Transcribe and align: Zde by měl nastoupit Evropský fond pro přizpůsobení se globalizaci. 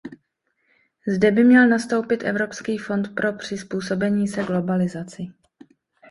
Zde 1.07 1.31
by 1.31 1.43
měl 1.43 1.67
nastoupit 1.69 2.23
Evropský 2.23 2.77
fond 2.77 3.15
pro 3.15 3.33
přizpůsobení 3.33 4.27
se 4.27 4.43
globalizaci. 4.43 5.27